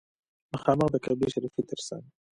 مخامخ 0.53 0.87
د 0.91 0.95
کعبې 1.03 1.27
شریفې 1.33 1.61
تر 1.69 1.79
څنګ. 1.87 2.03